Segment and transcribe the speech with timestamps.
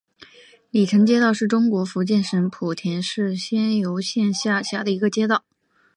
[0.71, 5.45] 鲤城街道是中国福建省莆田市仙游县下辖的一个街道。